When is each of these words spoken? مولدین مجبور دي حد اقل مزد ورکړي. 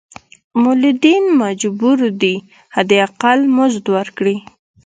مولدین 0.63 1.23
مجبور 1.41 1.97
دي 2.21 2.35
حد 2.75 2.91
اقل 3.07 3.39
مزد 3.55 3.85
ورکړي. 3.95 4.35